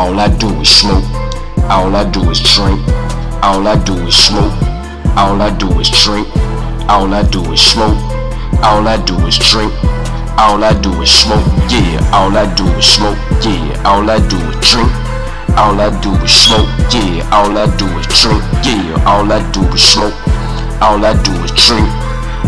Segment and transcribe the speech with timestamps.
[0.00, 1.04] All I do is smoke.
[1.68, 2.80] All I do is drink.
[3.44, 4.56] All I do is smoke.
[5.14, 6.26] All I do is drink.
[6.88, 8.00] All I do is smoke.
[8.64, 9.70] All I do is drink.
[10.40, 11.44] All I do is smoke.
[11.68, 12.00] Yeah.
[12.16, 13.18] All I do is smoke.
[13.44, 13.76] Yeah.
[13.84, 14.90] All I do is drink.
[15.60, 16.70] All I do is smoke.
[16.96, 17.28] Yeah.
[17.36, 18.42] All I do is drink.
[18.64, 19.04] Yeah.
[19.04, 20.16] All I do is smoke.
[20.80, 21.88] All I do is drink.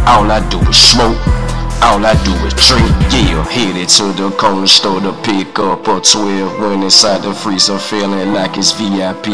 [0.09, 1.21] All I do is smoke.
[1.83, 3.45] All I do is drink, yeah.
[3.45, 6.61] Headed to the corner store to pick up a 12.
[6.61, 9.27] Went inside the freezer feeling like it's VIP.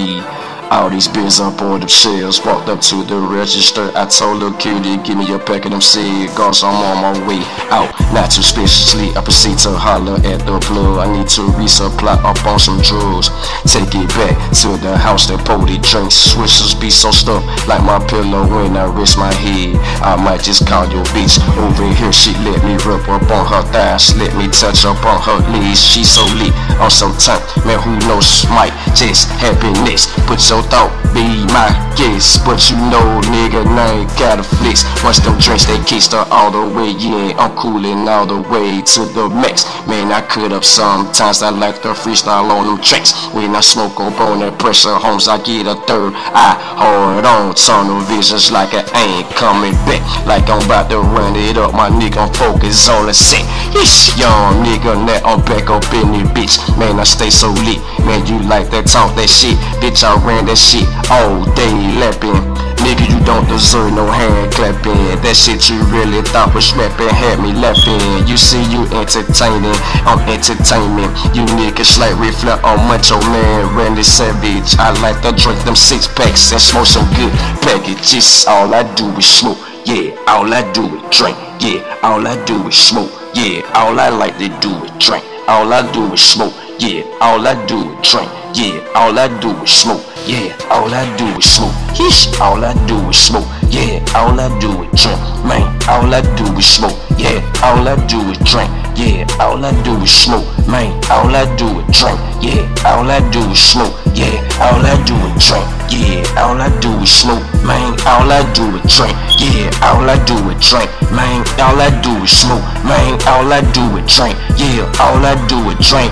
[0.71, 2.45] All these beers up on the shelves.
[2.45, 3.91] Walked up to the register.
[3.97, 6.63] I told the cutie, give me a pack of them cigars.
[6.63, 7.41] I'm on my way
[7.73, 7.89] out.
[8.13, 9.17] Not too spaciously.
[9.17, 11.01] I proceed to holler at the plug.
[11.01, 13.33] I need to resupply up on some drugs.
[13.65, 16.37] Take it back to the house that Pody drinks.
[16.37, 19.73] Swishers be so stuffed like my pillow when I rest my head.
[20.05, 22.13] I might just call your bitch over here.
[22.13, 24.13] She let me rub up on her thighs.
[24.21, 25.81] Let me touch up on her knees.
[25.81, 26.53] She so lit.
[26.77, 27.41] I'm so tight.
[27.65, 28.45] Man, who knows?
[28.53, 30.13] Might just happen next.
[30.29, 32.39] Put your thought be my guess.
[32.45, 34.85] But you know, nigga, I ain't got a flex.
[35.03, 36.91] Once them drinks, they her all the way.
[36.99, 39.65] Yeah, I'm coolin' all the way to the max.
[39.87, 41.43] Man, I cut up sometimes.
[41.43, 43.13] I like to freestyle on them tracks.
[43.35, 47.55] When I smoke up on that pressure homes, I get a third eye hard on.
[47.55, 50.03] Tunnel visions like I ain't coming back.
[50.27, 51.75] Like I'm about to run it up.
[51.75, 53.45] My nigga, I'm focused on the set.
[53.75, 56.79] Yes, young nigga, now I'm back up in this bitch.
[56.79, 57.81] Man, I stay so lit.
[58.07, 59.59] Man, you like that talk, that shit.
[59.83, 62.41] Bitch, I ran that shit all day lapping.
[62.81, 64.97] Nigga, you don't deserve no hand clapping.
[65.21, 68.01] That shit you really thought was rapping had me laughing.
[68.25, 69.77] You see, you entertaining,
[70.09, 71.13] I'm entertainment.
[71.37, 74.73] You niggas like reflect on Macho Man, Randy Savage.
[74.81, 78.49] I like to drink them six packs and smoke some good packages.
[78.49, 80.17] All I do is smoke, yeah.
[80.25, 81.85] All I do is drink, yeah.
[82.03, 83.69] All I do is smoke, yeah.
[83.77, 85.25] All I like to do is drink.
[85.45, 87.05] All I do is smoke, yeah.
[87.21, 88.81] All I do is drink, yeah.
[88.95, 90.53] All I do is smoke, yeah.
[90.71, 92.29] All I do is smoke, yeesh.
[92.41, 94.05] All I do is smoke, yeah.
[94.15, 95.65] All I do is drink, man.
[95.89, 97.41] All I do is smoke, yeah.
[97.65, 99.25] All I do is drink, yeah.
[99.41, 100.93] All I do is smoke, man.
[101.11, 102.63] All I do is drink, yeah.
[102.85, 104.37] All I do is smoke, yeah.
[104.61, 106.45] All I do is drink, yeah.
[106.45, 107.97] All I do is smoke, man.
[108.05, 109.73] All I do is drink, yeah.
[109.89, 111.41] All I do is drink, man.
[111.59, 113.17] All I do is smoke, man.
[113.33, 114.85] All I do is drink, yeah.
[115.01, 116.07] All I do is drink,